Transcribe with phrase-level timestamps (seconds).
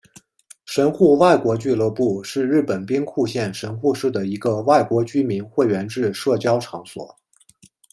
[0.65, 7.15] 神户外国俱乐部是日本兵库县神户市的一个外国居民会员制社交场所。